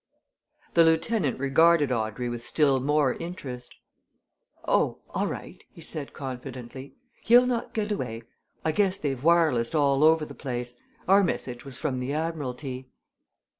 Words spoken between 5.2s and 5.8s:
right,"